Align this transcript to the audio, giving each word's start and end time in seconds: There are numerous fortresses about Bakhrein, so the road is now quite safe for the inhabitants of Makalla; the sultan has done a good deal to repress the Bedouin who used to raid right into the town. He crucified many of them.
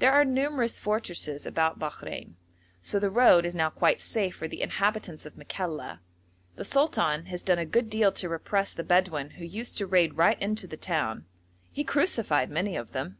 There 0.00 0.12
are 0.12 0.22
numerous 0.26 0.78
fortresses 0.78 1.46
about 1.46 1.78
Bakhrein, 1.78 2.34
so 2.82 2.98
the 2.98 3.08
road 3.08 3.46
is 3.46 3.54
now 3.54 3.70
quite 3.70 4.02
safe 4.02 4.36
for 4.36 4.46
the 4.46 4.60
inhabitants 4.60 5.24
of 5.24 5.34
Makalla; 5.38 6.00
the 6.56 6.64
sultan 6.66 7.24
has 7.32 7.42
done 7.42 7.58
a 7.58 7.64
good 7.64 7.88
deal 7.88 8.12
to 8.12 8.28
repress 8.28 8.74
the 8.74 8.84
Bedouin 8.84 9.30
who 9.40 9.46
used 9.46 9.78
to 9.78 9.86
raid 9.86 10.18
right 10.18 10.38
into 10.42 10.66
the 10.66 10.76
town. 10.76 11.24
He 11.72 11.84
crucified 11.84 12.50
many 12.50 12.76
of 12.76 12.92
them. 12.92 13.16